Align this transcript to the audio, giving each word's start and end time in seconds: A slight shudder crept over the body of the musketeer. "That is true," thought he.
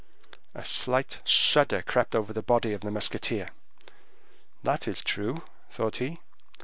A 0.55 0.65
slight 0.65 1.19
shudder 1.25 1.83
crept 1.83 2.15
over 2.15 2.33
the 2.33 2.41
body 2.41 2.73
of 2.73 2.81
the 2.81 2.89
musketeer. 2.89 3.49
"That 4.63 4.87
is 4.87 5.03
true," 5.03 5.43
thought 5.69 5.97
he. 5.97 6.17